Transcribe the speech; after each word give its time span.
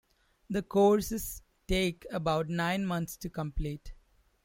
The 0.49 0.63
courses 0.63 1.43
take 1.67 2.07
about 2.09 2.49
nine 2.49 2.87
months 2.87 3.15
to 3.17 3.29
complete. 3.29 3.93